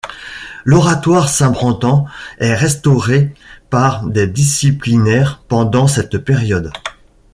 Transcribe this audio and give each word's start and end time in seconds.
L'oratoire 0.65 1.29
Saint-Brendan 1.29 2.05
est 2.39 2.55
restauré 2.55 3.35
par 3.69 4.07
des 4.07 4.25
disciplinaires 4.25 5.43
pendant 5.47 5.85
cette 5.85 6.17
période. 6.17 6.71